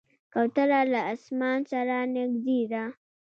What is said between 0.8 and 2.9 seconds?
له اسمان سره نږدې ده.